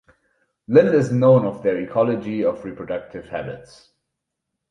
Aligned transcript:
Little 0.67 0.95
is 0.95 1.11
known 1.11 1.45
of 1.45 1.61
their 1.61 1.77
ecology 1.77 2.43
or 2.43 2.53
reproductive 2.55 3.25
habits. 3.25 3.91